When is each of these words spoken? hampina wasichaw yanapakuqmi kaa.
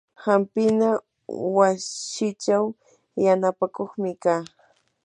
hampina 0.25 0.89
wasichaw 1.55 2.65
yanapakuqmi 3.23 4.11
kaa. 4.23 4.41